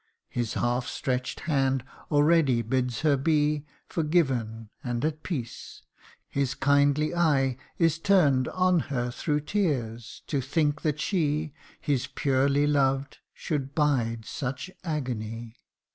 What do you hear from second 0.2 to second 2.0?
His half stretch'd hand